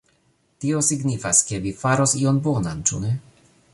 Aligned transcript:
Tio 0.63 0.79
signifas 0.87 1.41
ke 1.49 1.59
vi 1.67 1.73
faros 1.83 2.17
ion 2.23 2.41
bonan, 2.49 2.83
ĉu 2.91 3.03
ne? 3.05 3.13